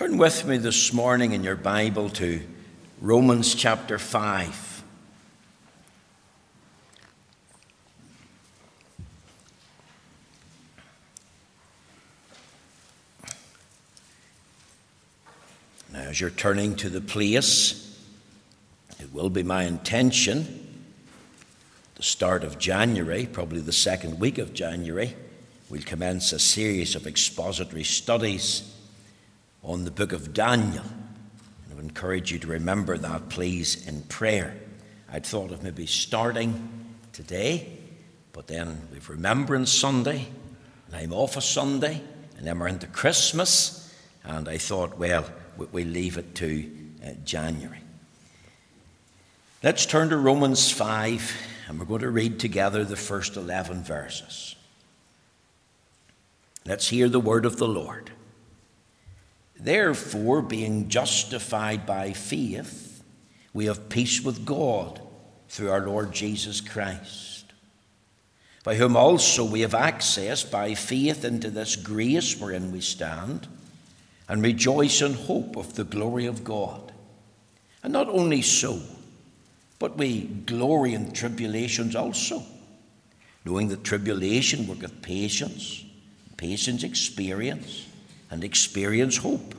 [0.00, 2.40] Turn with me this morning in your Bible to
[3.02, 4.82] Romans chapter 5.
[15.92, 18.02] Now, as you're turning to the place,
[18.98, 20.82] it will be my intention,
[21.96, 25.14] the start of January, probably the second week of January,
[25.68, 28.79] we'll commence a series of expository studies
[29.62, 30.84] on the book of Daniel.
[30.84, 34.56] And I would encourage you to remember that, please, in prayer.
[35.12, 36.68] I'd thought of maybe starting
[37.12, 37.78] today,
[38.32, 40.26] but then we've Remembrance Sunday,
[40.86, 42.00] and I'm off a Sunday,
[42.36, 43.92] and then we're into Christmas,
[44.24, 45.24] and I thought, well,
[45.72, 46.70] we leave it to
[47.04, 47.80] uh, January.
[49.62, 51.32] Let's turn to Romans 5,
[51.68, 54.54] and we're going to read together the first 11 verses.
[56.64, 58.10] Let's hear the word of the Lord.
[59.62, 63.02] Therefore, being justified by faith,
[63.52, 65.00] we have peace with God
[65.48, 67.44] through our Lord Jesus Christ,
[68.64, 73.48] by whom also we have access by faith into this grace wherein we stand,
[74.28, 76.92] and rejoice in hope of the glory of God.
[77.82, 78.80] And not only so,
[79.78, 82.42] but we glory in tribulations also,
[83.44, 85.84] knowing that tribulation worketh patience,
[86.38, 87.86] patience experience
[88.30, 89.54] and experience hope.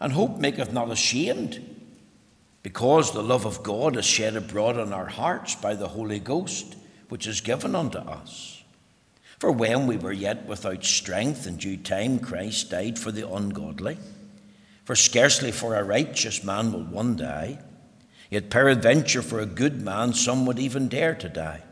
[0.00, 1.64] And hope maketh not ashamed,
[2.62, 6.76] because the love of God is shed abroad in our hearts by the Holy Ghost,
[7.08, 8.62] which is given unto us.
[9.38, 13.96] For when we were yet without strength, in due time Christ died for the ungodly.
[14.84, 17.58] For scarcely for a righteous man will one die,
[18.30, 21.62] yet peradventure for a good man some would even dare to die.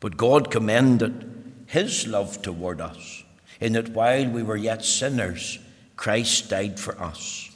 [0.00, 3.23] But God commended his love toward us
[3.64, 5.58] in that while we were yet sinners,
[5.96, 7.50] Christ died for us.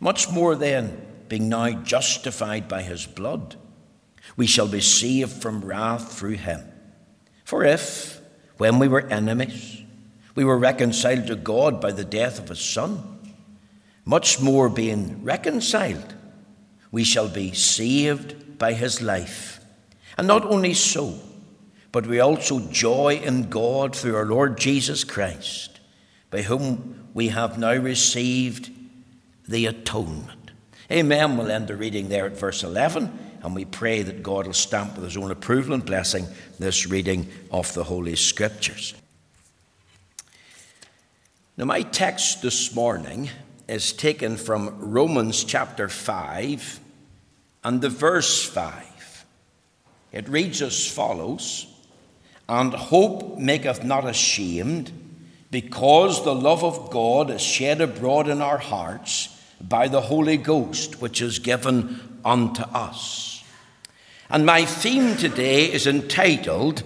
[0.00, 3.54] Much more then, being now justified by his blood,
[4.36, 6.60] we shall be saved from wrath through him.
[7.44, 8.20] For if,
[8.56, 9.84] when we were enemies,
[10.34, 13.20] we were reconciled to God by the death of his Son,
[14.04, 16.12] much more being reconciled,
[16.90, 19.60] we shall be saved by his life.
[20.18, 21.20] And not only so,
[21.92, 25.78] but we also joy in God through our Lord Jesus Christ,
[26.30, 28.70] by whom we have now received
[29.46, 30.50] the atonement.
[30.90, 31.36] Amen.
[31.36, 34.94] We'll end the reading there at verse 11, and we pray that God will stamp
[34.94, 36.26] with his own approval and blessing
[36.58, 38.94] this reading of the Holy Scriptures.
[41.58, 43.28] Now, my text this morning
[43.68, 46.80] is taken from Romans chapter 5
[47.64, 49.26] and the verse 5.
[50.12, 51.71] It reads as follows
[52.52, 54.92] and hope maketh not ashamed,
[55.50, 61.00] because the love of God is shed abroad in our hearts by the Holy Ghost,
[61.00, 63.42] which is given unto us.
[64.28, 66.82] And my theme today is entitled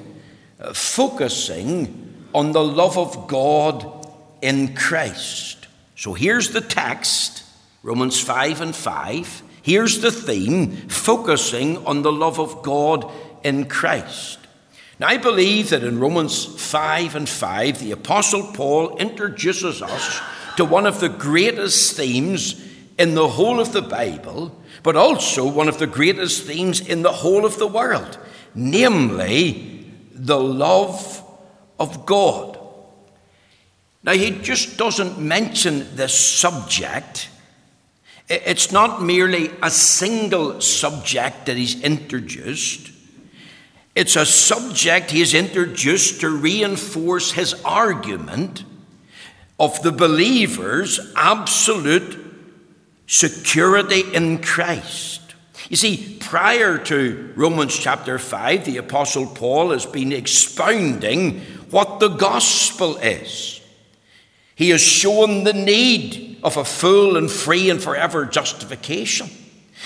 [0.73, 4.07] Focusing on the Love of God
[4.41, 5.67] in Christ.
[5.97, 7.43] So here's the text
[7.83, 9.43] Romans 5 and 5.
[9.63, 13.11] Here's the theme Focusing on the love of God
[13.43, 14.39] in Christ.
[14.99, 20.21] Now, I believe that in Romans 5 and 5, the Apostle Paul introduces us
[20.57, 22.65] to one of the greatest themes
[22.99, 27.13] in the whole of the Bible, but also one of the greatest themes in the
[27.13, 28.19] whole of the world,
[28.55, 31.23] namely the love
[31.79, 32.59] of God.
[34.03, 37.29] Now, he just doesn't mention this subject.
[38.29, 42.93] It's not merely a single subject that he's introduced.
[43.97, 48.63] It's a subject he's introduced to reinforce his argument
[49.59, 52.19] of the believer's absolute
[53.07, 55.35] security in Christ.
[55.71, 61.41] You see, prior to Romans chapter 5, the Apostle Paul has been expounding
[61.71, 63.63] what the gospel is.
[64.57, 69.31] He has shown the need of a full and free and forever justification.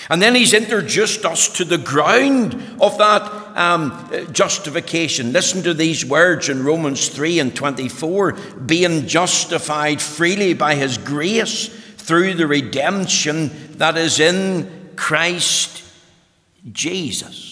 [0.09, 3.23] And then he's introduced us to the ground of that
[3.57, 5.33] um, justification.
[5.33, 8.33] Listen to these words in Romans 3 and 24
[8.65, 15.85] being justified freely by his grace through the redemption that is in Christ
[16.73, 17.51] Jesus.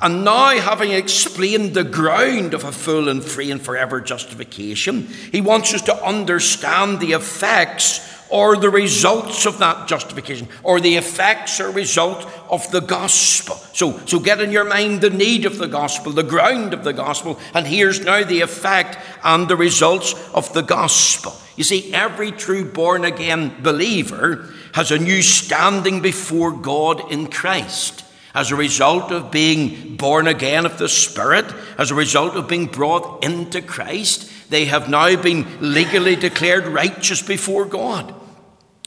[0.00, 5.40] And now, having explained the ground of a full and free and forever justification, he
[5.40, 11.60] wants us to understand the effects or the results of that justification, or the effects
[11.60, 13.56] or result of the gospel.
[13.74, 16.92] So, so get in your mind the need of the gospel, the ground of the
[16.92, 21.34] gospel, and here's now the effect and the results of the gospel.
[21.56, 28.04] You see, every true born again believer has a new standing before God in Christ
[28.34, 31.46] as a result of being born again of the Spirit,
[31.78, 34.28] as a result of being brought into Christ.
[34.50, 38.14] They have now been legally declared righteous before God.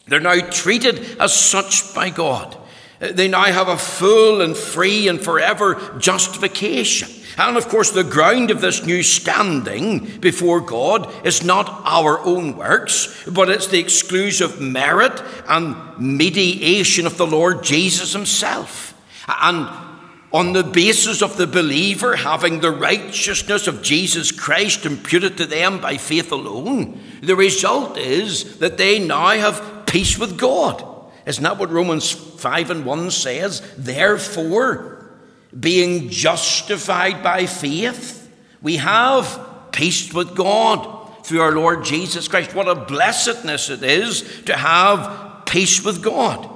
[0.08, 2.58] They're now treated as such by God.
[3.00, 7.10] They now have a full and free and forever justification.
[7.38, 12.58] And of course, the ground of this new standing before God is not our own
[12.58, 19.00] works, but it's the exclusive merit and mediation of the Lord Jesus Himself.
[19.28, 19.68] And
[20.34, 25.80] on the basis of the believer having the righteousness of Jesus Christ imputed to them
[25.80, 30.84] by faith alone, the result is that they now have peace with God.
[31.26, 33.62] Isn't that what Romans 5 and 1 says?
[33.78, 35.10] Therefore,
[35.58, 38.30] being justified by faith,
[38.62, 39.40] we have
[39.72, 42.54] peace with God through our Lord Jesus Christ.
[42.54, 46.50] What a blessedness it is to have peace with God.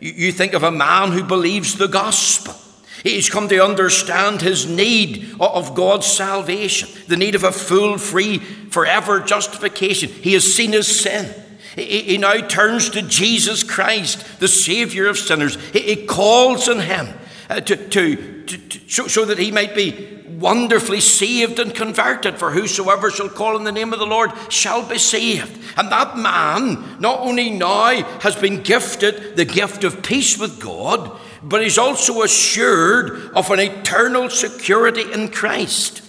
[0.00, 2.54] You think of a man who believes the gospel.
[3.02, 8.38] He's come to understand his need of God's salvation, the need of a full, free,
[8.38, 10.10] forever justification.
[10.10, 11.34] He has seen his sin.
[11.76, 15.56] He now turns to Jesus Christ, the Savior of sinners.
[15.72, 17.08] He calls on him
[17.48, 22.38] uh, to, to, to, to so that he might be wonderfully saved and converted.
[22.38, 25.62] For whosoever shall call on the name of the Lord shall be saved.
[25.76, 31.18] And that man not only now has been gifted the gift of peace with God,
[31.42, 36.02] but he's also assured of an eternal security in Christ.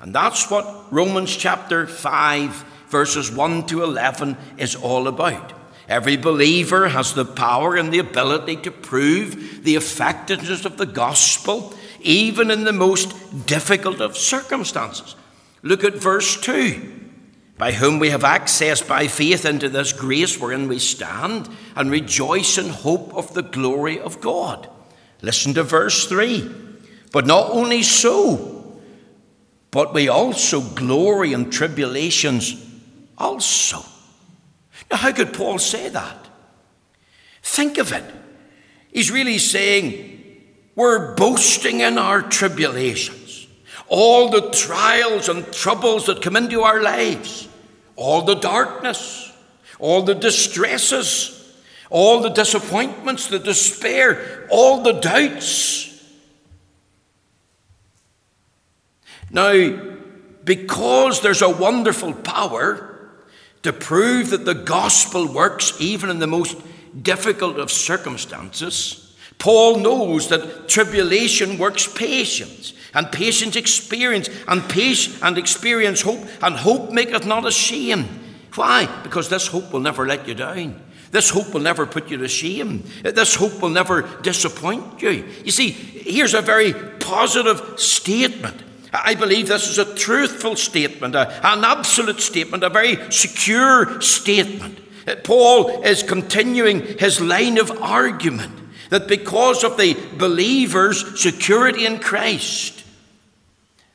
[0.00, 5.52] And that's what Romans chapter 5, verses 1 to 11 is all about.
[5.88, 11.74] Every believer has the power and the ability to prove the effectiveness of the gospel,
[12.00, 15.14] even in the most difficult of circumstances.
[15.62, 17.01] Look at verse 2
[17.62, 22.58] by whom we have access by faith into this grace wherein we stand and rejoice
[22.58, 24.68] in hope of the glory of God.
[25.20, 26.50] Listen to verse 3.
[27.12, 28.80] But not only so,
[29.70, 32.68] but we also glory in tribulations
[33.16, 33.84] also.
[34.90, 36.16] Now, how could Paul say that?
[37.44, 38.12] Think of it.
[38.92, 40.42] He's really saying,
[40.74, 43.46] we're boasting in our tribulations,
[43.86, 47.50] all the trials and troubles that come into our lives,
[47.96, 49.32] all the darkness,
[49.78, 51.38] all the distresses,
[51.90, 55.88] all the disappointments, the despair, all the doubts.
[59.30, 59.80] Now,
[60.44, 63.10] because there's a wonderful power
[63.62, 66.56] to prove that the gospel works even in the most
[67.00, 75.38] difficult of circumstances, Paul knows that tribulation works patience, and patience experience, and patience and
[75.38, 78.08] experience hope, and hope maketh not ashamed.
[78.54, 78.86] Why?
[79.02, 80.80] Because this hope will never let you down.
[81.10, 82.84] This hope will never put you to shame.
[83.02, 85.28] This hope will never disappoint you.
[85.44, 88.62] You see, here's a very positive statement.
[88.94, 94.80] I believe this is a truthful statement, an absolute statement, a very secure statement.
[95.24, 98.52] Paul is continuing his line of argument
[98.90, 102.81] that because of the believer's security in Christ,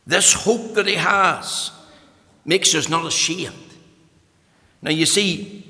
[0.08, 1.72] this hope that he has
[2.46, 3.54] makes us not ashamed.
[4.82, 5.66] Now, you see,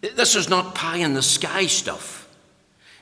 [0.00, 2.28] this is not pie in the sky stuff.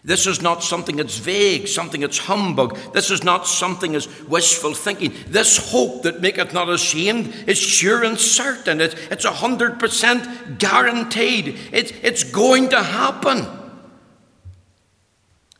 [0.04, 2.76] This is not something that's vague, something that's humbug.
[2.92, 5.14] This is not something that's wishful thinking.
[5.26, 8.80] This hope that maketh not ashamed is sure and certain.
[8.80, 11.58] It's, it's 100% guaranteed.
[11.73, 13.46] It's, it's going to happen.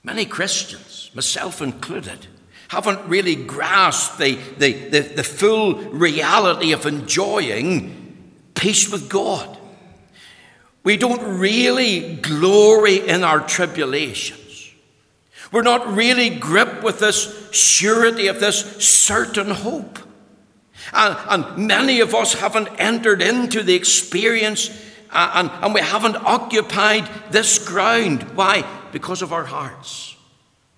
[0.05, 2.27] Many Christians, myself included,
[2.69, 9.59] haven't really grasped the, the, the, the full reality of enjoying peace with God.
[10.83, 14.71] We don't really glory in our tribulations.
[15.51, 19.99] We're not really gripped with this surety of this certain hope.
[20.93, 24.71] And, and many of us haven't entered into the experience
[25.15, 28.25] uh, and, and we haven't occupied this ground.
[28.35, 28.65] Why?
[28.91, 30.14] Because of our hearts,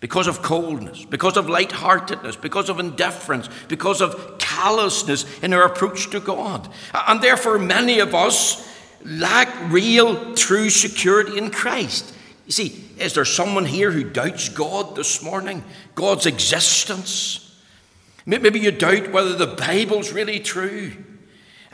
[0.00, 6.10] because of coldness, because of lightheartedness, because of indifference, because of callousness in our approach
[6.10, 6.68] to God.
[6.92, 8.66] And therefore, many of us
[9.04, 12.14] lack real, true security in Christ.
[12.46, 15.64] You see, is there someone here who doubts God this morning?
[15.94, 17.42] God's existence?
[18.26, 20.92] Maybe you doubt whether the Bible's really true.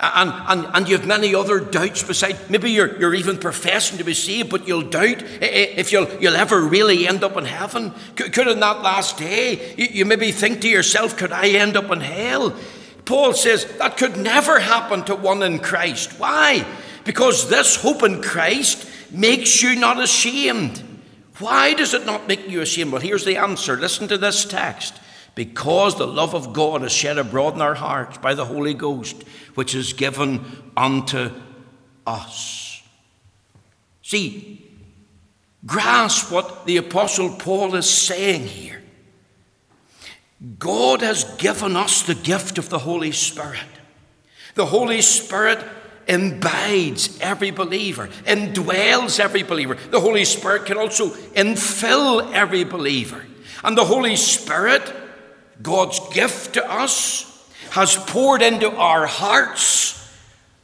[0.05, 2.51] And, and, and you have many other doubts beside.
[2.51, 6.61] Maybe you're, you're even professing to be saved, but you'll doubt if you'll, you'll ever
[6.61, 7.95] really end up in heaven.
[8.17, 11.77] Could, could in that last day, you, you maybe think to yourself, could I end
[11.77, 12.53] up in hell?
[13.05, 16.19] Paul says that could never happen to one in Christ.
[16.19, 16.67] Why?
[17.05, 20.83] Because this hope in Christ makes you not ashamed.
[21.39, 22.91] Why does it not make you ashamed?
[22.91, 23.77] Well, here's the answer.
[23.77, 24.99] Listen to this text.
[25.35, 29.23] Because the love of God is shed abroad in our hearts by the Holy Ghost,
[29.55, 30.45] which is given
[30.77, 31.31] unto
[32.07, 32.83] us.
[34.03, 34.71] See,
[35.65, 38.83] grasp what the Apostle Paul is saying here.
[40.59, 43.61] God has given us the gift of the Holy Spirit.
[44.55, 45.65] The Holy Spirit
[46.09, 49.77] imbides every believer, indwells every believer.
[49.91, 53.25] The Holy Spirit can also infill every believer.
[53.65, 54.83] And the Holy Spirit,
[55.61, 57.29] God's gift to us,
[57.71, 59.99] has poured into our hearts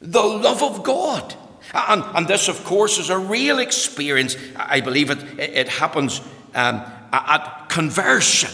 [0.01, 1.33] the love of God.
[1.73, 4.35] And, and this, of course, is a real experience.
[4.55, 6.21] I believe it, it happens
[6.55, 6.81] um,
[7.11, 8.49] at conversion.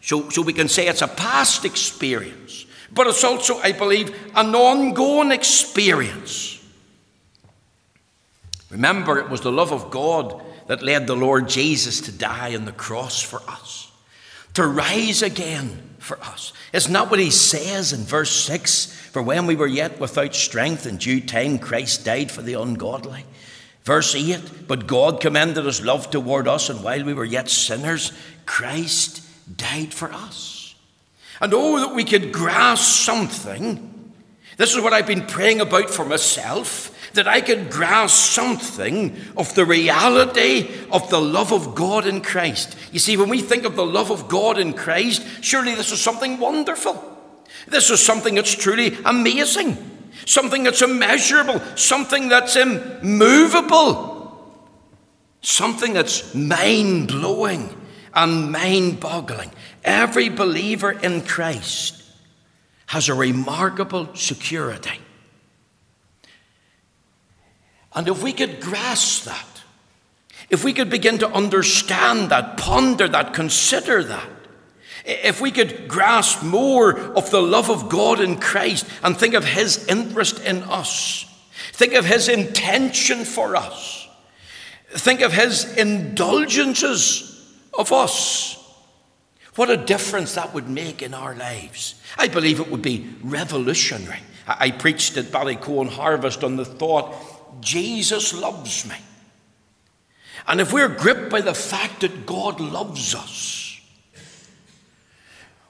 [0.00, 2.66] So, so we can say it's a past experience
[2.96, 6.58] but it's also, I believe, an ongoing experience.
[8.70, 12.64] Remember, it was the love of God that led the Lord Jesus to die on
[12.64, 13.85] the cross for us,
[14.56, 16.54] to rise again for us.
[16.72, 18.86] Isn't that what he says in verse 6?
[19.12, 23.26] For when we were yet without strength, in due time Christ died for the ungodly.
[23.84, 28.12] Verse 8 But God commended his love toward us, and while we were yet sinners,
[28.46, 29.22] Christ
[29.58, 30.74] died for us.
[31.38, 34.14] And oh, that we could grasp something.
[34.56, 39.54] This is what I've been praying about for myself that I could grasp something of
[39.54, 42.76] the reality of the love of God in Christ.
[42.92, 46.00] You see, when we think of the love of God in Christ, surely this is
[46.00, 47.02] something wonderful.
[47.66, 49.76] This is something that's truly amazing,
[50.24, 54.16] something that's immeasurable, something that's immovable,
[55.42, 57.74] something that's mind blowing
[58.14, 59.50] and mind boggling.
[59.84, 62.02] Every believer in Christ
[62.86, 65.00] has a remarkable security.
[67.96, 69.62] And if we could grasp that,
[70.50, 74.28] if we could begin to understand that, ponder that, consider that,
[75.06, 79.44] if we could grasp more of the love of God in Christ and think of
[79.44, 81.24] His interest in us,
[81.72, 84.06] think of His intention for us,
[84.90, 87.32] think of His indulgences
[87.76, 88.62] of us,
[89.54, 92.00] what a difference that would make in our lives.
[92.18, 94.20] I believe it would be revolutionary.
[94.46, 97.14] I, preached at Ballycoan Harvest on the thought
[97.60, 98.96] Jesus loves me.
[100.48, 103.80] And if we're gripped by the fact that God loves us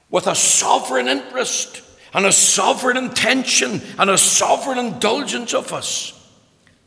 [0.09, 1.81] with a sovereign interest
[2.13, 6.13] and a sovereign intention and a sovereign indulgence of us,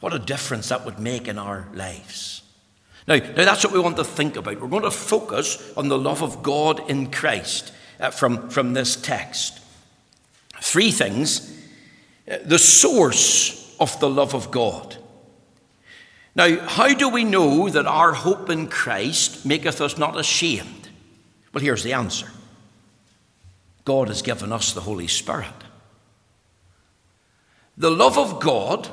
[0.01, 2.43] what a difference that would make in our lives.
[3.07, 4.61] Now, now, that's what we want to think about.
[4.61, 8.95] We're going to focus on the love of God in Christ uh, from, from this
[8.95, 9.59] text.
[10.61, 11.57] Three things
[12.31, 14.97] uh, the source of the love of God.
[16.37, 20.89] Now, how do we know that our hope in Christ maketh us not ashamed?
[21.53, 22.31] Well, here's the answer
[23.85, 25.49] God has given us the Holy Spirit.
[27.77, 28.89] The love of God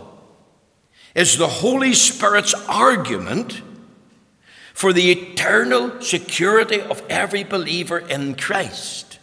[1.13, 3.62] is the Holy Spirit's argument
[4.74, 9.20] for the eternal security of every believer in Christ.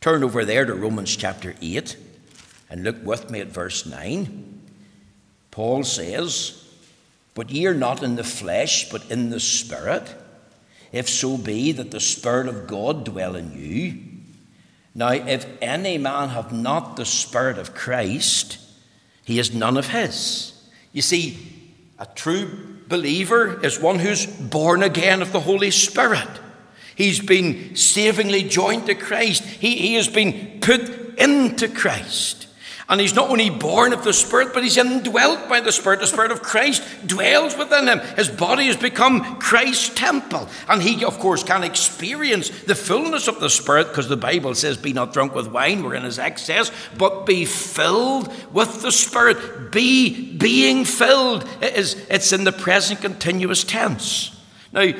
[0.00, 1.96] Turn over there to Romans chapter 8
[2.70, 4.60] and look with me at verse 9.
[5.50, 6.64] Paul says,
[7.34, 10.14] But ye are not in the flesh, but in the Spirit,
[10.92, 14.00] if so be that the Spirit of God dwell in you.
[14.94, 18.58] Now, if any man have not the Spirit of Christ,
[19.24, 20.52] he is none of his.
[20.92, 21.38] You see,
[21.98, 26.28] a true believer is one who's born again of the Holy Spirit.
[26.96, 29.44] He's been savingly joined to Christ.
[29.44, 32.47] He, he has been put into Christ.
[32.90, 36.00] And he's not only born of the Spirit, but he's indwelt by the Spirit.
[36.00, 37.98] The Spirit of Christ dwells within him.
[38.16, 40.48] His body has become Christ's temple.
[40.68, 44.78] And he, of course, can experience the fullness of the Spirit because the Bible says,
[44.78, 49.70] Be not drunk with wine, we're in his excess, but be filled with the Spirit.
[49.70, 51.46] Be being filled.
[51.60, 54.34] It is, it's in the present continuous tense.
[54.72, 54.94] Now,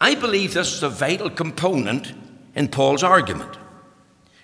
[0.00, 2.12] I believe this is a vital component
[2.56, 3.56] in Paul's argument.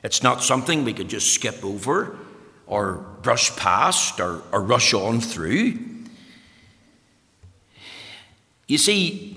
[0.04, 2.16] It's not something we could just skip over
[2.70, 5.76] or brush past or, or rush on through.
[8.68, 9.36] You see,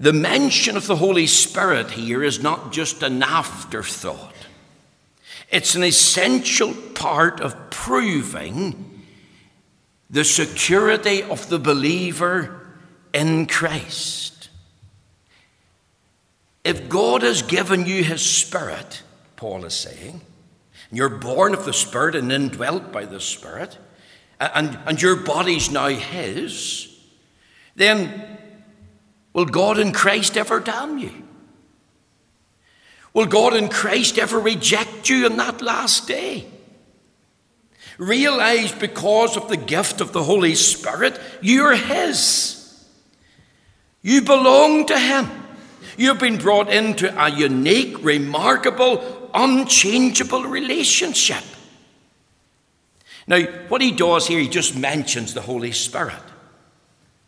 [0.00, 4.34] the mention of the Holy Spirit here is not just an afterthought.
[5.50, 9.04] It's an essential part of proving
[10.10, 12.68] the security of the believer
[13.14, 14.48] in Christ.
[16.64, 19.02] If God has given you His Spirit,
[19.36, 20.20] Paul is saying,
[20.92, 23.78] you're born of the Spirit and indwelt by the Spirit,
[24.40, 26.88] and, and your body's now His,
[27.76, 28.38] then
[29.32, 31.12] will God in Christ ever damn you?
[33.12, 36.46] Will God in Christ ever reject you on that last day?
[37.98, 42.56] Realize because of the gift of the Holy Spirit, you're His.
[44.02, 45.28] You belong to Him.
[45.96, 51.44] You've been brought into a unique, remarkable, unchangeable relationship.
[53.26, 56.22] Now, what he does here, he just mentions the Holy Spirit.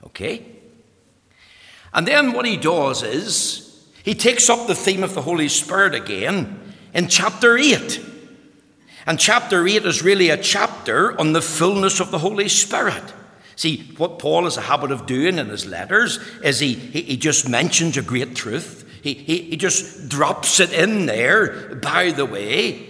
[0.05, 0.45] Okay?
[1.95, 5.95] And then what he does is he takes up the theme of the Holy Spirit
[5.95, 8.01] again in chapter 8.
[9.07, 13.03] And chapter 8 is really a chapter on the fullness of the Holy Spirit.
[13.57, 17.17] See, what Paul has a habit of doing in his letters is he, he, he
[17.17, 18.89] just mentions a great truth.
[19.03, 22.89] He, he, he just drops it in there, by the way.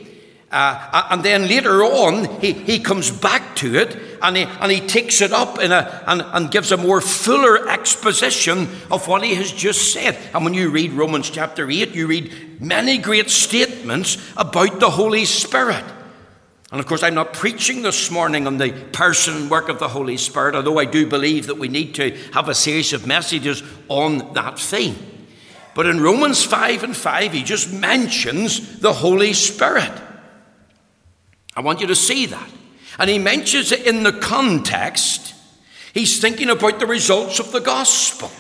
[0.51, 4.87] Uh, and then later on, he, he comes back to it and he, and he
[4.87, 9.35] takes it up in a, and, and gives a more fuller exposition of what he
[9.37, 10.19] has just said.
[10.35, 15.25] And when you read Romans chapter 8, you read many great statements about the Holy
[15.25, 15.85] Spirit.
[16.71, 19.89] And of course, I'm not preaching this morning on the person and work of the
[19.89, 23.63] Holy Spirit, although I do believe that we need to have a series of messages
[23.89, 24.97] on that theme.
[25.75, 29.93] But in Romans 5 and 5, he just mentions the Holy Spirit.
[31.55, 32.51] I want you to see that.
[32.99, 35.35] And he mentions it in the context.
[35.95, 38.31] He's thinking about the results of the gospel.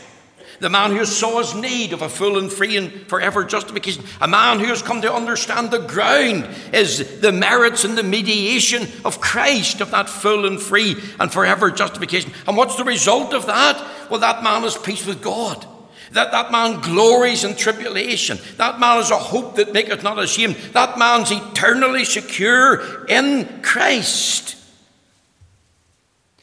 [0.60, 4.04] The man who saw his need of a full and free and forever justification.
[4.20, 8.86] A man who has come to understand the ground is the merits and the mediation
[9.04, 12.30] of Christ, of that full and free and forever justification.
[12.46, 14.08] And what's the result of that?
[14.08, 15.66] Well, that man is peace with God.
[16.12, 18.38] That that man glories in tribulation.
[18.58, 20.56] That man is a hope that maketh not ashamed.
[20.72, 24.56] That man's eternally secure in Christ.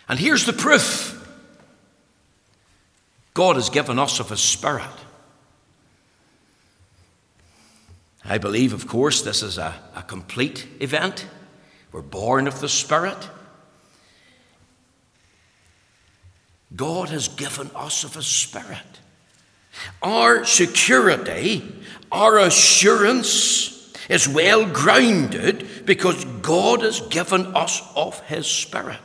[0.07, 1.15] And here's the proof
[3.33, 4.85] God has given us of His Spirit.
[8.25, 11.25] I believe, of course, this is a, a complete event.
[11.91, 13.29] We're born of the Spirit.
[16.75, 18.99] God has given us of His Spirit.
[20.01, 21.63] Our security,
[22.11, 28.99] our assurance is well grounded because God has given us of His Spirit.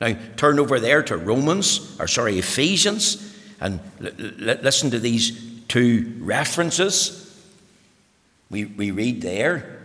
[0.00, 5.62] Now, turn over there to Romans, or sorry, Ephesians, and l- l- listen to these
[5.66, 7.24] two references.
[8.50, 9.77] We, we read there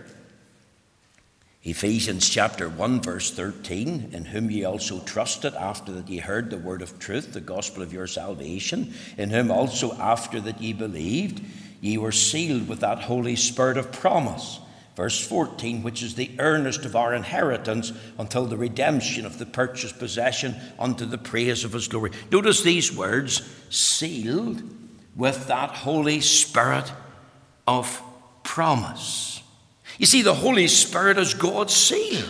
[1.65, 6.57] Ephesians chapter 1, verse 13, in whom ye also trusted after that ye heard the
[6.57, 11.41] word of truth, the gospel of your salvation, in whom also after that ye believed,
[11.79, 14.59] ye were sealed with that Holy Spirit of promise.
[14.97, 19.97] Verse 14, which is the earnest of our inheritance until the redemption of the purchased
[19.99, 22.11] possession unto the praise of his glory.
[22.29, 24.61] Notice these words sealed
[25.15, 26.91] with that Holy Spirit
[27.65, 28.01] of
[28.43, 29.42] promise.
[29.97, 32.25] You see, the Holy Spirit is God's seal.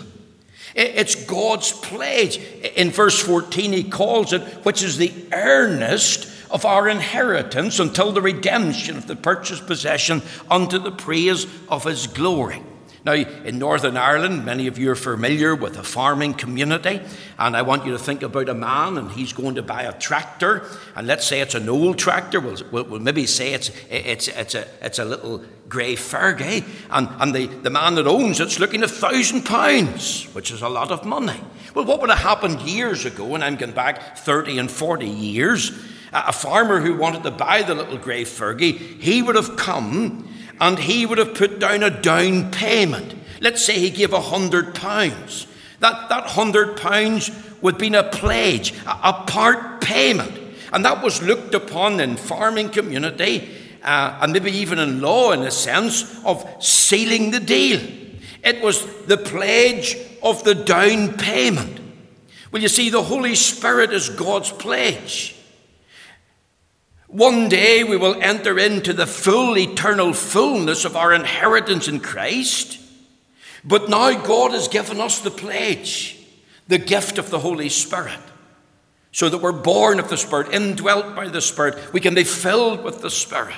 [0.76, 2.38] It's God's pledge.
[2.76, 8.21] In verse 14, he calls it, which is the earnest of our inheritance until the
[8.21, 12.62] redemption of the purchased possession unto the praise of his glory.
[13.06, 17.02] Now, in Northern Ireland, many of you are familiar with a farming community,
[17.38, 19.99] and I want you to think about a man and he's going to buy a
[19.99, 24.30] tractor, and let's say it's an old tractor, we'll, we'll, we'll maybe say it's, it's,
[24.30, 26.65] it's, a, it's a little grey Fergie, eh?
[26.91, 30.62] and, and the, the man that owns it's looking at a thousand pounds, which is
[30.62, 31.41] a lot of money.
[31.73, 35.71] Well, what would have happened years ago, and I'm going back 30 and 40 years,
[36.13, 40.31] a farmer who wanted to buy the little grey Fergie, eh, he would have come
[40.62, 43.15] and he would have put down a down payment.
[43.41, 45.47] Let's say he gave a hundred pounds.
[45.79, 47.31] That, that hundred pounds
[47.62, 50.39] would have been a pledge, a, part payment.
[50.71, 53.49] And that was looked upon in farming community
[53.83, 57.79] uh, and maybe even in law in a sense of sealing the deal.
[58.43, 61.79] It was the pledge of the down payment.
[62.51, 65.35] Well, you see, the Holy Spirit is God's pledge.
[67.07, 72.79] One day we will enter into the full eternal fullness of our inheritance in Christ.
[73.63, 76.19] But now God has given us the pledge,
[76.67, 78.19] the gift of the Holy Spirit,
[79.11, 81.93] so that we're born of the Spirit, indwelt by the Spirit.
[81.93, 83.55] We can be filled with the Spirit.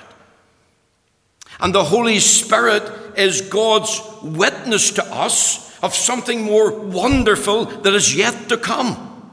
[1.60, 2.84] And the Holy Spirit
[3.18, 9.32] is God's witness to us of something more wonderful that is yet to come.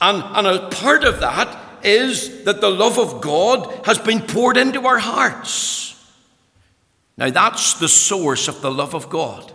[0.00, 4.56] And, and a part of that is that the love of God has been poured
[4.56, 5.82] into our hearts.
[7.16, 9.52] Now, that's the source of the love of God.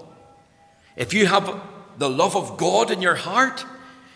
[0.96, 1.62] If you have
[1.98, 3.66] the love of God in your heart,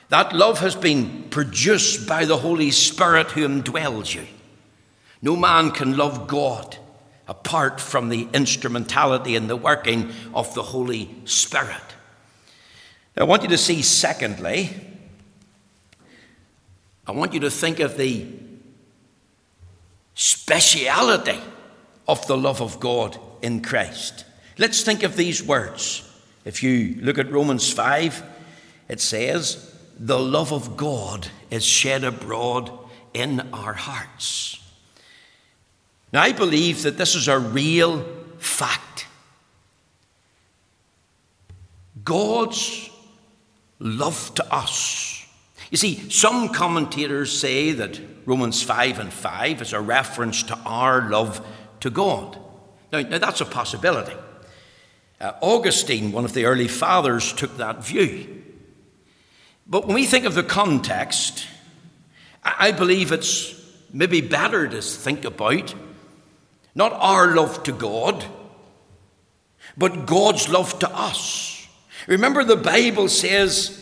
[0.09, 4.27] that love has been produced by the Holy Spirit who indwells you.
[5.21, 6.77] No man can love God
[7.33, 11.87] apart from the instrumentality and the working of the Holy Spirit.
[13.17, 14.69] Now, I want you to see, secondly,
[17.07, 18.27] I want you to think of the
[20.13, 21.39] speciality
[22.07, 24.25] of the love of God in Christ.
[24.59, 26.07] Let's think of these words.
[26.45, 28.23] If you look at Romans 5,
[28.89, 32.71] it says, The love of God is shed abroad
[33.13, 34.62] in our hearts.
[36.13, 38.05] Now, I believe that this is a real
[38.37, 39.07] fact.
[42.03, 42.91] God's
[43.79, 45.25] love to us.
[45.71, 51.09] You see, some commentators say that Romans 5 and 5 is a reference to our
[51.09, 51.43] love
[51.79, 52.37] to God.
[52.91, 54.13] Now, now that's a possibility.
[55.19, 58.43] Uh, Augustine, one of the early fathers, took that view.
[59.65, 61.47] But when we think of the context,
[62.43, 63.59] I, I believe it's
[63.91, 65.73] maybe better to think about
[66.75, 68.25] not our love to God,
[69.77, 71.67] but God's love to us.
[72.07, 73.79] Remember, the Bible says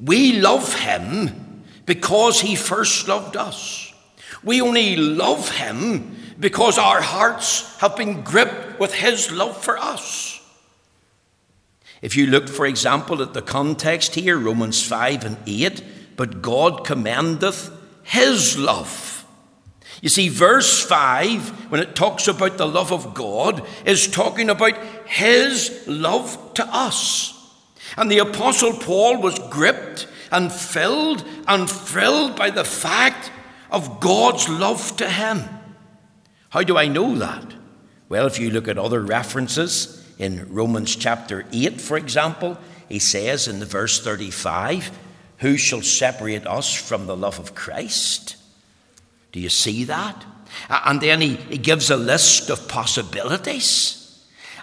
[0.00, 3.92] we love Him because He first loved us.
[4.42, 10.40] We only love Him because our hearts have been gripped with His love for us.
[12.00, 15.82] If you look, for example, at the context here, Romans 5 and 8,
[16.16, 17.72] but God commendeth
[18.04, 19.17] His love
[20.00, 24.76] you see, verse 5, when it talks about the love of God, is talking about
[25.06, 27.34] His love to us.
[27.96, 33.30] And the Apostle Paul was gripped and filled and thrilled by the fact
[33.70, 35.44] of God's love to him.
[36.50, 37.54] How do I know that?
[38.08, 42.58] Well, if you look at other references in Romans chapter 8, for example,
[42.88, 44.90] he says in the verse 35,
[45.38, 48.36] Who shall separate us from the love of Christ?
[49.32, 50.24] Do you see that?
[50.68, 53.98] And then he, he gives a list of possibilities.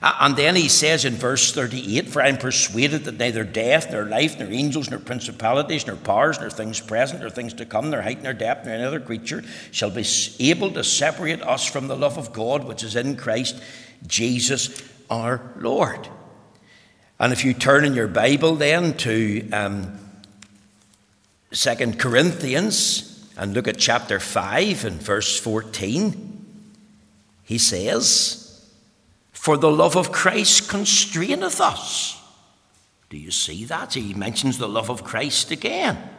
[0.02, 4.06] And then he says in verse 38 For I am persuaded that neither death, nor
[4.06, 8.02] life, nor angels, nor principalities, nor powers, nor things present, nor things to come, nor
[8.02, 10.06] height, nor depth, nor any other creature shall be
[10.40, 13.62] able to separate us from the love of God which is in Christ
[14.06, 16.08] Jesus our Lord.
[17.20, 19.98] And if you turn in your Bible then to um,
[21.52, 26.46] 2 Corinthians and look at chapter 5 and verse 14,
[27.44, 28.70] he says,
[29.32, 32.22] For the love of Christ constraineth us.
[33.10, 33.94] Do you see that?
[33.94, 36.10] He mentions the love of Christ again.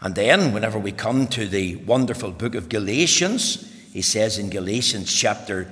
[0.00, 5.12] And then, whenever we come to the wonderful book of Galatians, he says in Galatians
[5.12, 5.70] chapter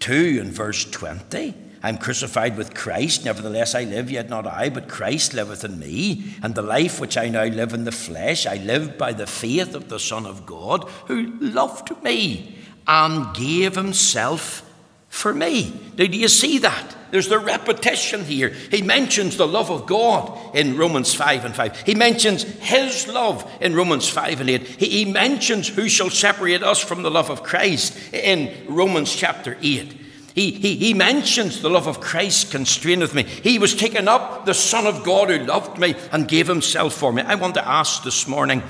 [0.00, 1.54] 2 and verse 20,
[1.86, 6.34] I'm crucified with Christ, nevertheless I live, yet not I, but Christ liveth in me.
[6.42, 9.72] And the life which I now live in the flesh, I live by the faith
[9.72, 14.68] of the Son of God, who loved me and gave himself
[15.08, 15.80] for me.
[15.96, 16.96] Now, do you see that?
[17.12, 18.48] There's the repetition here.
[18.48, 21.82] He mentions the love of God in Romans 5 and 5.
[21.82, 24.66] He mentions his love in Romans 5 and 8.
[24.66, 30.05] He, mentions who shall separate us from the love of Christ in Romans chapter 8.
[30.36, 33.22] He, he, he mentions the love of Christ constraineth me.
[33.22, 37.10] He was taken up, the Son of God who loved me and gave himself for
[37.10, 37.22] me.
[37.22, 38.62] I want to ask this morning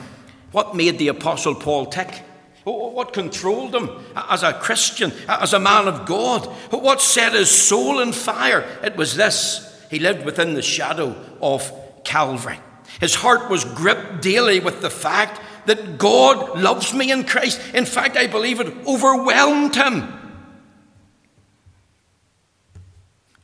[0.52, 2.22] what made the Apostle Paul tick?
[2.62, 6.46] What controlled him as a Christian, as a man of God?
[6.70, 8.64] What set his soul in fire?
[8.84, 11.72] It was this he lived within the shadow of
[12.04, 12.60] Calvary.
[13.00, 17.60] His heart was gripped daily with the fact that God loves me in Christ.
[17.74, 20.25] In fact, I believe it overwhelmed him.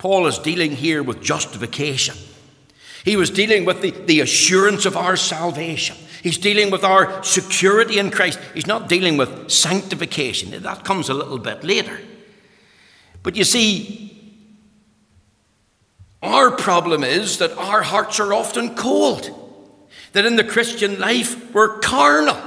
[0.02, 2.16] Paul is dealing here with justification.
[3.04, 5.96] He was dealing with the, the assurance of our salvation.
[6.24, 8.40] He's dealing with our security in Christ.
[8.52, 10.60] He's not dealing with sanctification.
[10.60, 12.00] That comes a little bit later.
[13.22, 14.42] But you see,
[16.20, 19.30] our problem is that our hearts are often cold.
[20.14, 22.42] That in the Christian life we're carnal.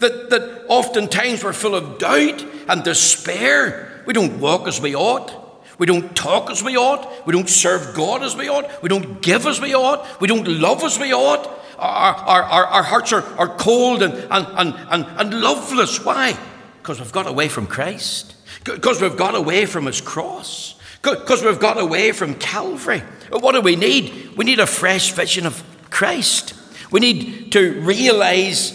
[0.00, 4.02] That, that oftentimes we're full of doubt and despair.
[4.06, 5.39] We don't walk as we ought.
[5.80, 7.26] We don't talk as we ought.
[7.26, 8.82] We don't serve God as we ought.
[8.82, 10.20] We don't give as we ought.
[10.20, 11.46] We don't love as we ought.
[11.78, 16.04] Our, our, our, our hearts are, are cold and, and, and, and, and loveless.
[16.04, 16.38] Why?
[16.82, 18.36] Because we've got away from Christ.
[18.62, 20.78] Because we've got away from his cross.
[21.00, 23.02] Because we've got away from Calvary.
[23.30, 24.36] What do we need?
[24.36, 26.52] We need a fresh vision of Christ.
[26.90, 28.72] We need to realize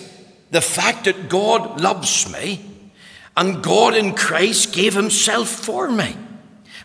[0.49, 2.65] the fact that God loves me
[3.37, 6.15] and God in Christ gave himself for me.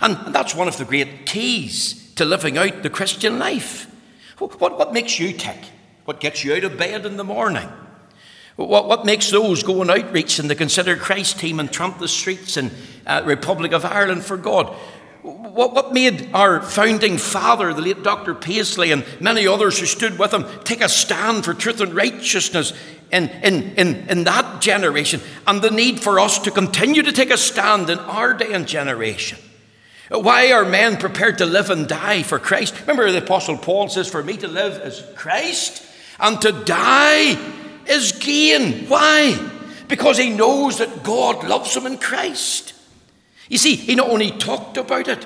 [0.00, 3.86] And that's one of the great keys to living out the Christian life.
[4.38, 5.58] What, what makes you tick?
[6.04, 7.68] What gets you out of bed in the morning?
[8.56, 12.08] What, what makes those go on outreach and the Consider Christ team and tramp the
[12.08, 12.70] streets in
[13.06, 14.74] uh, Republic of Ireland for God?
[15.22, 18.34] What, what made our founding father, the late Dr.
[18.34, 22.72] Paisley, and many others who stood with him take a stand for truth and righteousness
[23.12, 27.30] in, in, in, in that generation, and the need for us to continue to take
[27.30, 29.38] a stand in our day and generation?
[30.10, 32.78] Why are men prepared to live and die for Christ?
[32.80, 35.86] Remember, the Apostle Paul says, For me to live is Christ,
[36.18, 37.38] and to die
[37.86, 38.88] is gain.
[38.88, 39.38] Why?
[39.86, 42.74] Because he knows that God loves him in Christ.
[43.48, 45.24] You see, he not only talked about it,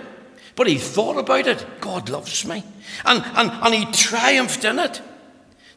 [0.55, 1.65] but he thought about it.
[1.81, 2.63] God loves me.
[3.07, 5.01] And, and, and he triumphed in it.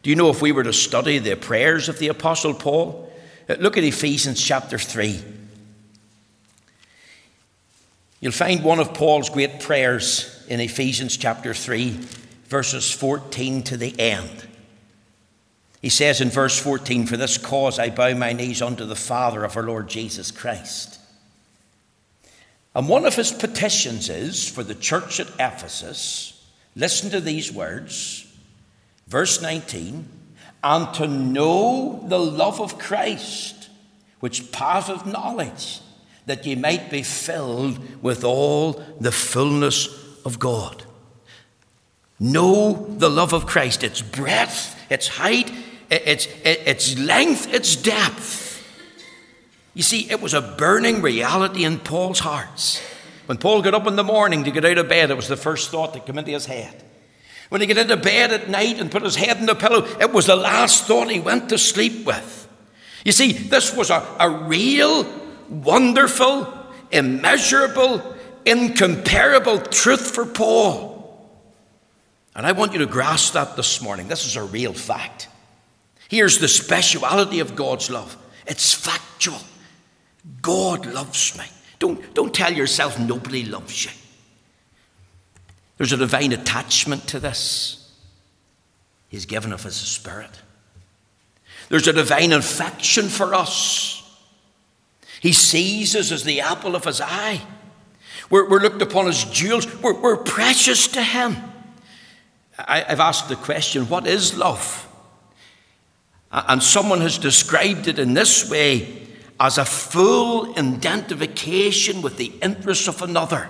[0.03, 3.11] Do you know if we were to study the prayers of the Apostle Paul?
[3.57, 5.23] Look at Ephesians chapter 3.
[8.19, 11.99] You'll find one of Paul's great prayers in Ephesians chapter 3,
[12.45, 14.47] verses 14 to the end.
[15.83, 19.43] He says in verse 14, For this cause I bow my knees unto the Father
[19.43, 20.99] of our Lord Jesus Christ.
[22.73, 26.43] And one of his petitions is for the church at Ephesus,
[26.75, 28.25] listen to these words,
[29.07, 30.09] verse 19,
[30.63, 33.69] and to know the love of Christ,
[34.21, 35.81] which passeth knowledge
[36.27, 39.87] that ye might be filled with all the fullness
[40.23, 40.83] of God.
[42.19, 45.51] Know the love of Christ, its breadth, its height,
[45.89, 48.45] its, its length, its depth.
[49.73, 52.81] You see, it was a burning reality in Paul's hearts.
[53.27, 55.37] When Paul got up in the morning to get out of bed, it was the
[55.37, 56.83] first thought that came into his head.
[57.49, 60.11] When he got into bed at night and put his head in the pillow, it
[60.11, 62.49] was the last thought he went to sleep with.
[63.05, 65.05] You see, this was a, a real
[65.49, 66.51] wonderful,
[66.91, 70.97] immeasurable, incomparable truth for Paul.
[72.35, 74.07] And I want you to grasp that this morning.
[74.07, 75.27] This is a real fact.
[76.09, 79.39] Here's the speciality of God's love it's factual.
[80.41, 81.45] God loves me.
[81.79, 83.91] Don't, don't tell yourself nobody loves you.
[85.77, 87.91] There's a divine attachment to this.
[89.09, 90.31] He's given us His Spirit.
[91.69, 93.96] There's a divine affection for us.
[95.19, 97.41] He sees us as the apple of his eye.
[98.29, 99.81] We're, we're looked upon as jewels.
[99.81, 101.37] We're, we're precious to him.
[102.57, 104.83] I, I've asked the question what is love?
[106.31, 109.07] And someone has described it in this way
[109.39, 113.49] as a full identification with the interests of another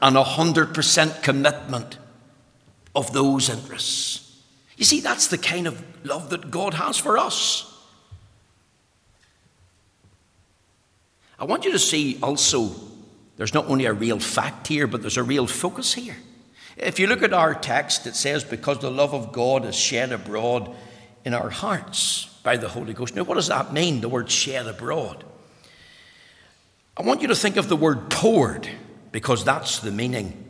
[0.00, 1.98] and a 100% commitment
[2.94, 4.42] of those interests.
[4.76, 7.71] You see, that's the kind of love that God has for us.
[11.42, 12.70] I want you to see also
[13.36, 16.14] there's not only a real fact here, but there's a real focus here.
[16.76, 20.12] If you look at our text, it says, Because the love of God is shed
[20.12, 20.72] abroad
[21.24, 23.16] in our hearts by the Holy Ghost.
[23.16, 25.24] Now, what does that mean, the word shed abroad?
[26.96, 28.68] I want you to think of the word poured,
[29.10, 30.44] because that's the meaning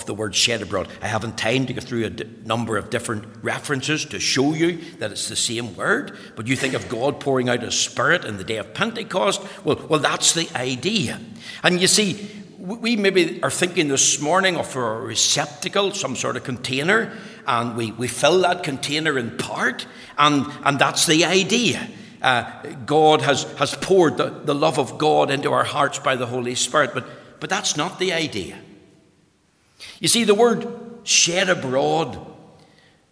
[0.00, 0.88] of the word shed abroad.
[1.00, 4.76] I haven't time to go through a d- number of different references to show you
[4.98, 8.36] that it's the same word, but you think of God pouring out His Spirit in
[8.36, 9.40] the day of Pentecost.
[9.64, 11.18] Well, well, that's the idea.
[11.62, 16.44] And you see, we maybe are thinking this morning of a receptacle, some sort of
[16.44, 19.86] container, and we, we fill that container in part,
[20.18, 21.88] and, and that's the idea.
[22.20, 22.50] Uh,
[22.84, 26.54] God has, has poured the, the love of God into our hearts by the Holy
[26.54, 27.06] Spirit, but,
[27.40, 28.58] but that's not the idea.
[30.00, 30.66] You see, the word
[31.04, 32.18] shed abroad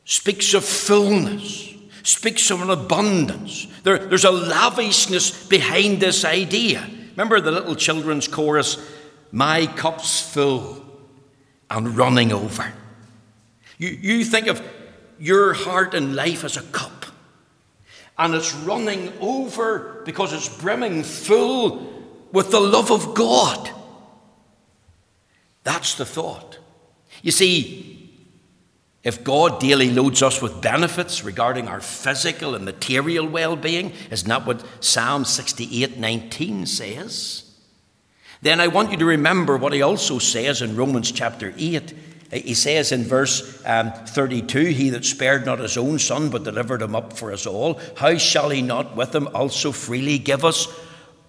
[0.05, 3.67] speaks of fullness, speaks of an abundance.
[3.83, 6.89] There, there's a lavishness behind this idea.
[7.13, 8.79] Remember the little children's chorus,
[9.31, 10.85] My cup's full
[11.71, 12.73] and running over.
[13.79, 14.63] You, you think of
[15.19, 17.07] your heart and life as a cup,
[18.19, 21.93] and it's running over because it's brimming full
[22.33, 23.71] with the love of God.
[25.63, 26.54] That's the thought.
[27.25, 28.13] You see,
[29.03, 34.29] if God daily loads us with benefits regarding our physical and material well being, isn't
[34.29, 37.51] that what Psalm 68 19 says?
[38.43, 41.95] Then I want you to remember what he also says in Romans chapter 8.
[42.31, 46.83] He says in verse um, 32 He that spared not his own son, but delivered
[46.83, 50.69] him up for us all, how shall he not with him also freely give us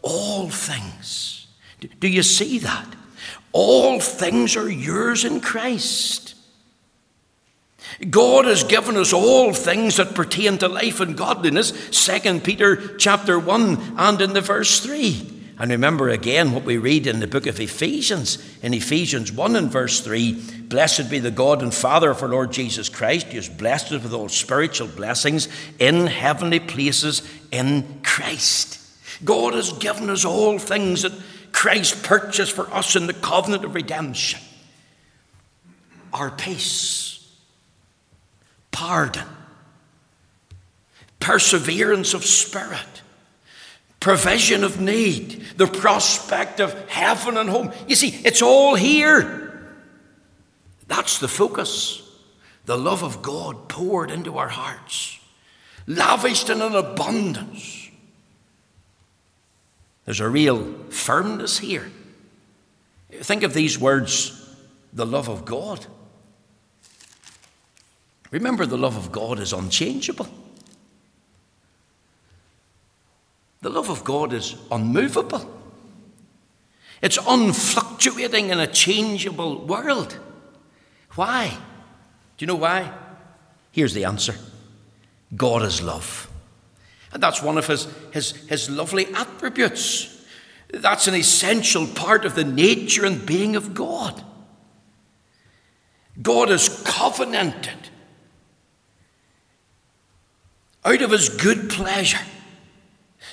[0.02, 1.48] all things.
[2.02, 2.96] Do you see that?
[3.52, 6.36] All things are yours in Christ.
[8.10, 13.40] God has given us all things that pertain to life and godliness, 2 Peter chapter
[13.40, 15.32] 1 and in the verse 3.
[15.58, 19.72] And remember again what we read in the book of Ephesians, in Ephesians 1 and
[19.72, 20.34] verse 3
[20.64, 24.04] Blessed be the God and Father of our Lord Jesus Christ, who has blessed us
[24.04, 25.48] with all spiritual blessings
[25.80, 28.82] in heavenly places in Christ.
[29.24, 31.14] God has given us all things that
[31.56, 34.42] Christ purchased for us in the covenant of redemption
[36.12, 37.34] our peace,
[38.72, 39.26] pardon,
[41.22, 43.02] perseverance of spirit,
[44.02, 47.72] provision of need, the prospect of heaven and home.
[47.88, 49.74] You see, it's all here.
[50.88, 52.02] That's the focus.
[52.66, 55.20] The love of God poured into our hearts,
[55.88, 57.85] lavished in an abundance
[60.06, 61.92] there's a real firmness here.
[63.12, 64.42] Think of these words
[64.94, 65.86] the love of God.
[68.32, 70.28] Remember, the love of God is unchangeable.
[73.62, 75.52] The love of God is unmovable.
[77.02, 80.20] It's unfluctuating in a changeable world.
[81.16, 81.58] Why?
[82.38, 82.92] Do you know why?
[83.72, 84.36] Here's the answer
[85.36, 86.30] God is love.
[87.16, 90.22] And that's one of his, his, his lovely attributes.
[90.68, 94.22] That's an essential part of the nature and being of God.
[96.22, 97.90] God is covenanted
[100.84, 102.20] out of his good pleasure,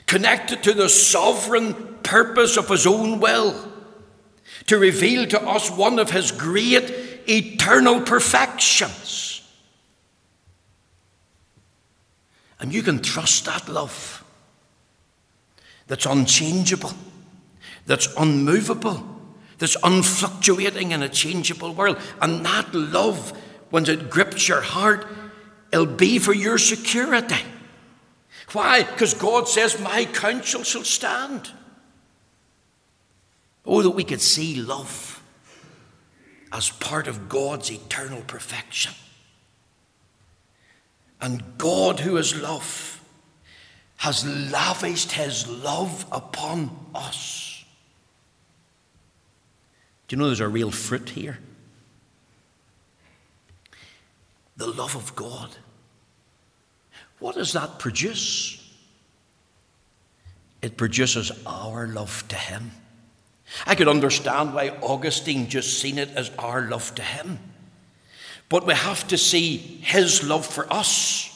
[0.06, 3.68] connected to the sovereign purpose of his own will,
[4.66, 6.88] to reveal to us one of his great
[7.28, 9.21] eternal perfections.
[12.62, 14.24] And you can trust that love
[15.88, 16.92] that's unchangeable,
[17.86, 19.04] that's unmovable,
[19.58, 21.98] that's unfluctuating in a changeable world.
[22.22, 23.36] And that love,
[23.70, 25.06] when it grips your heart,
[25.72, 27.42] it'll be for your security.
[28.52, 28.84] Why?
[28.84, 31.50] Because God says, My counsel shall stand.
[33.66, 35.20] Oh, that we could see love
[36.52, 38.92] as part of God's eternal perfection.
[41.22, 43.00] And God, who is love,
[43.98, 47.64] has lavished his love upon us.
[50.08, 51.38] Do you know there's a real fruit here?
[54.56, 55.50] The love of God.
[57.20, 58.58] What does that produce?
[60.60, 62.72] It produces our love to Him.
[63.66, 67.38] I could understand why Augustine just seen it as our love to Him.
[68.52, 71.34] But we have to see His love for us.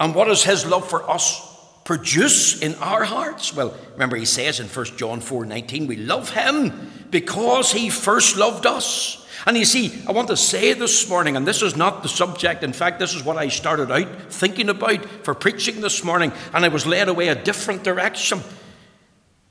[0.00, 1.46] And what does His love for us
[1.84, 3.54] produce in our hearts?
[3.54, 8.38] Well, remember, He says in 1 John 4 19, we love Him because He first
[8.38, 9.28] loved us.
[9.46, 12.64] And you see, I want to say this morning, and this is not the subject.
[12.64, 16.64] In fact, this is what I started out thinking about for preaching this morning, and
[16.64, 18.40] I was led away a different direction.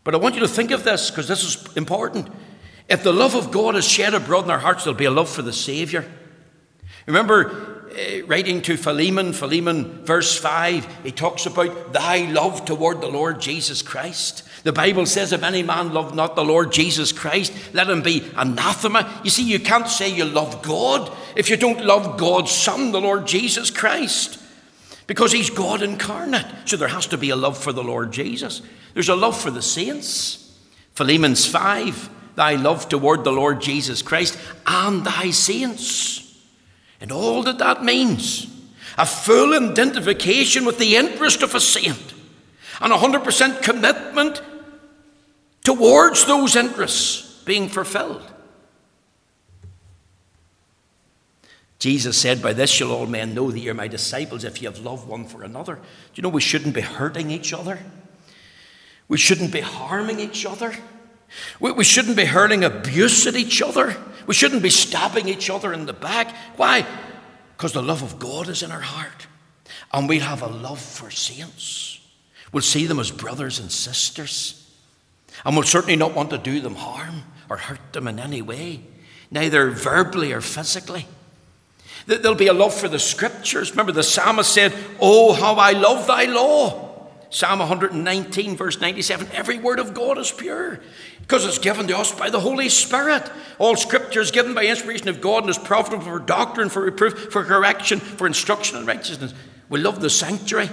[0.03, 2.29] But I want you to think of this because this is important.
[2.89, 5.29] If the love of God is shed abroad in our hearts, there'll be a love
[5.29, 6.11] for the Savior.
[7.05, 13.07] Remember, uh, writing to Philemon, Philemon verse 5, he talks about thy love toward the
[13.07, 14.43] Lord Jesus Christ.
[14.63, 18.23] The Bible says, if any man love not the Lord Jesus Christ, let him be
[18.35, 19.21] anathema.
[19.23, 23.01] You see, you can't say you love God if you don't love God's Son, the
[23.01, 24.39] Lord Jesus Christ,
[25.05, 26.45] because he's God incarnate.
[26.65, 28.61] So there has to be a love for the Lord Jesus.
[28.93, 30.57] There's a love for the saints.
[30.93, 36.22] Philemon's 5, thy love toward the Lord Jesus Christ and thy saints
[37.03, 38.47] and all that that means.
[38.97, 42.13] A full identification with the interest of a saint
[42.79, 44.41] and a 100% commitment
[45.63, 48.23] towards those interests being fulfilled.
[51.77, 54.79] Jesus said, By this shall all men know that you're my disciples if you have
[54.79, 55.75] love one for another.
[55.75, 55.81] Do
[56.15, 57.79] you know we shouldn't be hurting each other?
[59.09, 60.73] We shouldn't be harming each other.
[61.59, 63.97] We, shouldn't be hurling abuse at each other.
[64.27, 66.33] We shouldn't be stabbing each other in the back.
[66.55, 66.85] Why?
[67.57, 69.27] Because the love of God is in our heart.
[69.91, 71.99] And we'll have a love for saints.
[72.51, 74.59] We'll see them as brothers and sisters.
[75.45, 78.81] And we'll certainly not want to do them harm or hurt them in any way,
[79.31, 81.07] neither verbally or physically.
[82.05, 83.71] There'll be a love for the scriptures.
[83.71, 86.82] Remember, the psalmist said, Oh, how I love thy law.
[87.33, 90.79] Psalm 119, verse 97 every word of God is pure
[91.21, 93.27] because it's given to us by the Holy Spirit.
[93.57, 97.31] All scripture is given by inspiration of God and is profitable for doctrine, for reproof,
[97.31, 99.33] for correction, for instruction in righteousness.
[99.67, 100.69] We love the sanctuary.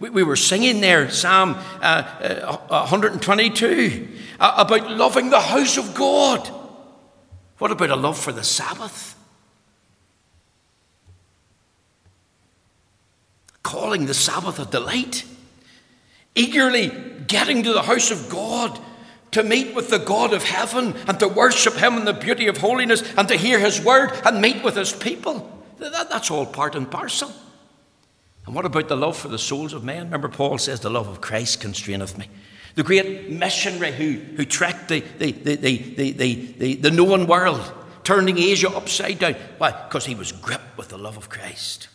[0.00, 4.08] We, we were singing there, Psalm uh, uh, 122,
[4.40, 6.44] uh, about loving the house of God.
[7.58, 9.16] What about a love for the Sabbath?
[13.62, 15.24] Calling the Sabbath a delight,
[16.34, 16.92] eagerly
[17.26, 18.78] getting to the house of God
[19.32, 22.58] to meet with the God of heaven and to worship Him in the beauty of
[22.58, 25.62] holiness and to hear His word and meet with His people.
[25.78, 27.32] That, that's all part and parcel.
[28.46, 30.04] And what about the love for the souls of men?
[30.04, 32.28] Remember, Paul says, The love of Christ constraineth me.
[32.74, 37.72] The great missionary who, who trekked the, the, the, the, the, the, the known world,
[38.04, 39.34] turning Asia upside down.
[39.58, 39.70] Why?
[39.70, 41.88] Because he was gripped with the love of Christ.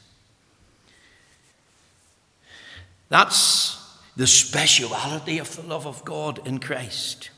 [3.10, 3.85] That's
[4.16, 7.30] the speciality of the love of God in Christ.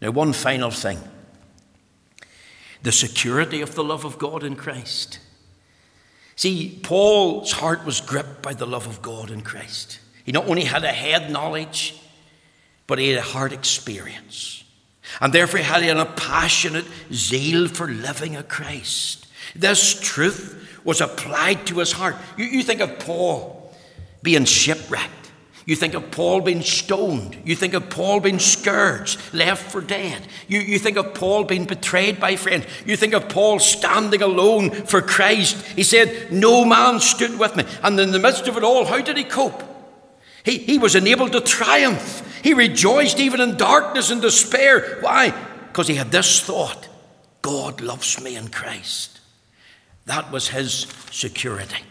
[0.00, 0.98] Now, one final thing
[2.82, 5.18] the security of the love of God in Christ.
[6.36, 9.98] See, Paul's heart was gripped by the love of God in Christ.
[10.24, 12.00] He not only had a head knowledge,
[12.86, 14.62] but he had a heart experience.
[15.20, 19.26] And therefore, he had a passionate zeal for living a Christ.
[19.54, 22.16] This truth was applied to his heart.
[22.36, 23.74] You, you think of Paul
[24.22, 25.25] being shipwrecked.
[25.66, 27.36] You think of Paul being stoned.
[27.44, 30.22] You think of Paul being scourged, left for dead.
[30.46, 32.66] You, you think of Paul being betrayed by friends.
[32.86, 35.60] You think of Paul standing alone for Christ.
[35.74, 37.64] He said, No man stood with me.
[37.82, 39.60] And in the midst of it all, how did he cope?
[40.44, 42.22] He, he was enabled to triumph.
[42.44, 44.98] He rejoiced even in darkness and despair.
[45.00, 45.30] Why?
[45.66, 46.88] Because he had this thought
[47.42, 49.18] God loves me in Christ.
[50.04, 51.82] That was his security.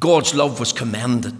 [0.00, 1.36] God's love was commended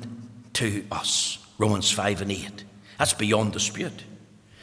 [0.54, 1.44] to us.
[1.58, 2.64] Romans 5 and 8.
[2.98, 4.04] That's beyond dispute.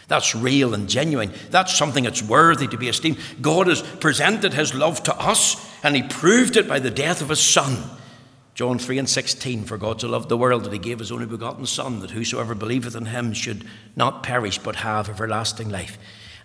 [0.08, 1.34] That's real and genuine.
[1.50, 3.18] That's something that's worthy to be esteemed.
[3.42, 7.30] God has presented his love to us, and he proved it by the death of
[7.30, 7.78] his Son.
[8.54, 11.26] John 3 and 16 For God so loved the world that he gave his only
[11.26, 13.66] begotten Son, that whosoever believeth in him should
[13.96, 15.98] not perish but have everlasting life.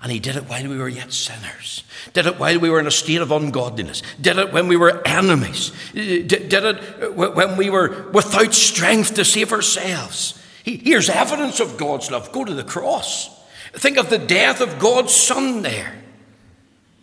[0.03, 1.85] And he did it while we were yet sinners.
[2.15, 4.03] Did it while we were in a state of ungodliness.
[4.19, 5.73] Did it when we were enemies.
[5.93, 10.39] Did it when we were without strength to save ourselves.
[10.65, 12.33] Here's evidence of God's love.
[12.33, 13.31] Go to the cross.
[13.73, 15.95] Think of the death of God's Son there.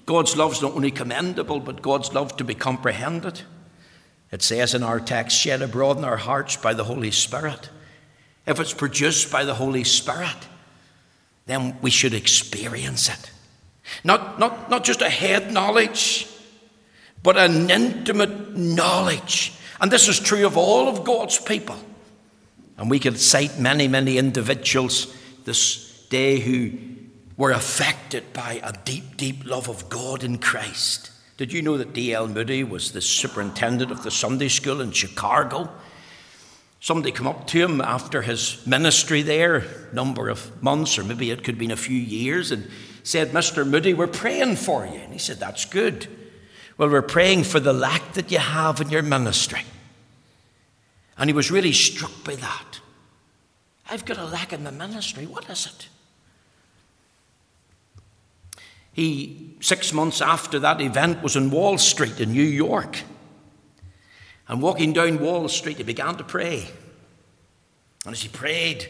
[0.05, 3.41] God's love is not only commendable, but God's love to be comprehended.
[4.31, 7.69] It says in our text, shed abroad in our hearts by the Holy Spirit.
[8.45, 10.47] If it's produced by the Holy Spirit,
[11.45, 13.31] then we should experience it.
[14.03, 16.27] Not, not, not just a head knowledge,
[17.23, 19.53] but an intimate knowledge.
[19.79, 21.77] And this is true of all of God's people.
[22.77, 25.13] And we could cite many, many individuals
[25.45, 26.77] this day who
[27.35, 31.11] were affected by a deep, deep love of God in Christ.
[31.37, 32.27] Did you know that D.L.
[32.27, 35.69] Moody was the superintendent of the Sunday school in Chicago?
[36.79, 41.43] Somebody come up to him after his ministry there, number of months, or maybe it
[41.43, 42.69] could have been a few years, and
[43.03, 43.67] said, Mr.
[43.67, 44.99] Moody, we're praying for you.
[44.99, 46.07] And he said, That's good.
[46.77, 49.61] Well, we're praying for the lack that you have in your ministry.
[51.17, 52.79] And he was really struck by that.
[53.89, 55.25] I've got a lack in the ministry.
[55.25, 55.89] What is it?
[58.93, 63.03] He, six months after that event, was in Wall Street in New York.
[64.47, 66.69] And walking down Wall Street, he began to pray.
[68.05, 68.89] And as he prayed,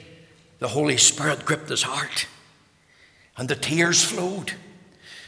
[0.60, 2.28] the Holy Spirit gripped his heart.
[3.36, 4.54] And the tears flowed.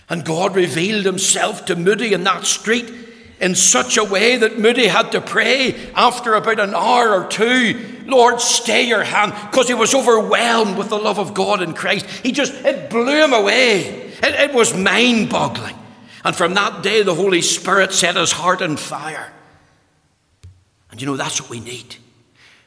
[0.10, 3.09] And God revealed himself to Moody in that street
[3.40, 8.04] in such a way that Moody had to pray after about an hour or two,
[8.06, 12.06] Lord, stay your hand, because he was overwhelmed with the love of God in Christ.
[12.06, 14.12] He just, it blew him away.
[14.22, 15.76] It, it was mind boggling.
[16.26, 19.32] And from that day, the Holy Spirit set his heart on fire.
[20.92, 21.96] And you know, that's what we need.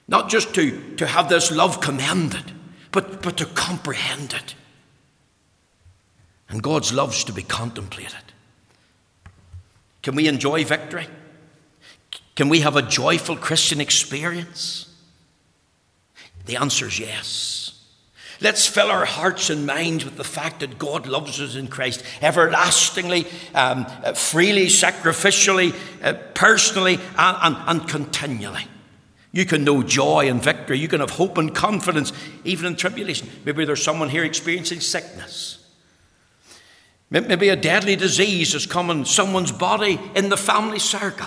[0.08, 2.52] Not just to, to have this love commended,
[2.92, 4.54] but, but to comprehend it.
[6.48, 8.31] And God's love's to be contemplated.
[10.02, 11.06] Can we enjoy victory?
[12.34, 14.88] Can we have a joyful Christian experience?
[16.46, 17.62] The answer is yes.
[18.40, 22.02] Let's fill our hearts and minds with the fact that God loves us in Christ
[22.20, 23.86] everlastingly, um,
[24.16, 25.72] freely, sacrificially,
[26.02, 28.66] uh, personally, and, and, and continually.
[29.30, 30.78] You can know joy and victory.
[30.78, 32.12] You can have hope and confidence,
[32.44, 33.30] even in tribulation.
[33.44, 35.61] Maybe there's someone here experiencing sickness.
[37.12, 41.26] Maybe a deadly disease has come in someone's body in the family circle.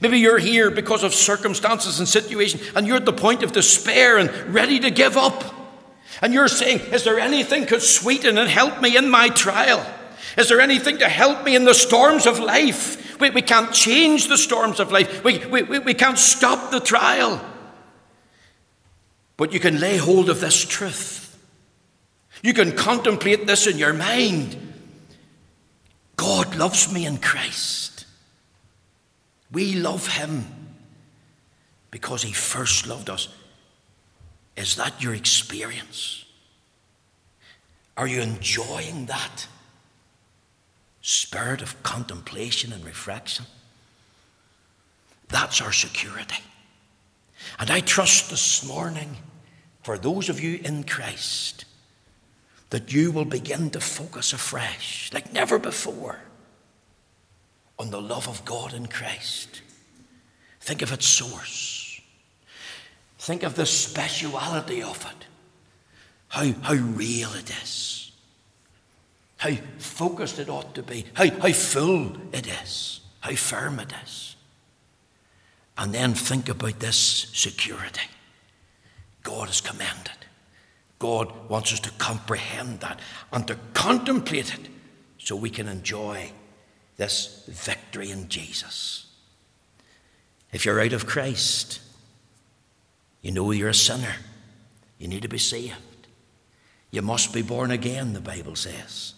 [0.00, 4.16] Maybe you're here because of circumstances and situation, and you're at the point of despair
[4.16, 5.44] and ready to give up.
[6.22, 9.84] And you're saying, Is there anything could sweeten and help me in my trial?
[10.38, 13.20] Is there anything to help me in the storms of life?
[13.20, 17.38] We, we can't change the storms of life, we, we, we can't stop the trial.
[19.36, 21.38] But you can lay hold of this truth.
[22.42, 24.71] You can contemplate this in your mind.
[26.22, 28.06] God loves me in Christ.
[29.50, 30.46] We love Him
[31.90, 33.26] because He first loved us.
[34.56, 36.24] Is that your experience?
[37.96, 39.48] Are you enjoying that
[41.00, 43.46] spirit of contemplation and reflection?
[45.26, 46.44] That's our security.
[47.58, 49.16] And I trust this morning,
[49.82, 51.64] for those of you in Christ,
[52.72, 56.18] that you will begin to focus afresh, like never before,
[57.78, 59.60] on the love of God in Christ.
[60.58, 62.00] Think of its source.
[63.18, 65.26] Think of the speciality of it.
[66.28, 68.12] How, how real it is.
[69.36, 71.04] How focused it ought to be.
[71.12, 73.02] How, how full it is.
[73.20, 74.34] How firm it is.
[75.76, 76.96] And then think about this
[77.34, 78.08] security.
[79.22, 80.21] God has commanded.
[81.02, 83.00] God wants us to comprehend that
[83.32, 84.68] and to contemplate it
[85.18, 86.30] so we can enjoy
[86.96, 89.06] this victory in Jesus.
[90.52, 91.80] If you're out of Christ,
[93.20, 94.14] you know you're a sinner.
[95.00, 95.74] You need to be saved.
[96.92, 99.14] You must be born again, the Bible says.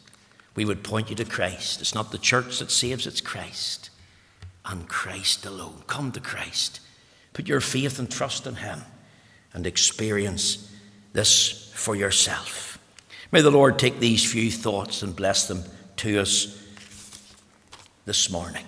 [0.54, 1.82] We would point you to Christ.
[1.82, 3.90] It's not the church that saves, it's Christ
[4.64, 5.82] and Christ alone.
[5.86, 6.80] Come to Christ.
[7.34, 8.80] Put your faith and trust in Him
[9.52, 10.70] and experience
[11.12, 12.78] this for yourself.
[13.32, 15.64] May the Lord take these few thoughts and bless them
[15.96, 16.56] to us
[18.06, 18.64] this morning.